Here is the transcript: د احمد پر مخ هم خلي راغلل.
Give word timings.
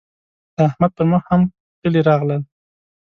د 0.55 0.57
احمد 0.69 0.91
پر 0.97 1.05
مخ 1.11 1.23
هم 1.31 1.41
خلي 1.79 2.01
راغلل. 2.09 2.41